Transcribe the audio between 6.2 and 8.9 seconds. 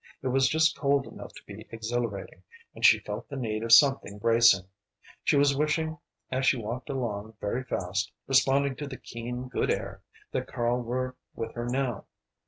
as she walked along very fast, responding to